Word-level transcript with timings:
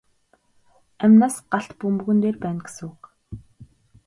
Амь 1.03 1.17
нас 1.21 1.35
галт 1.51 1.71
бөмбөгөн 1.79 2.17
дээр 2.21 2.37
байна 2.43 2.61
гэсэн 2.65 2.85
үг. 2.93 3.01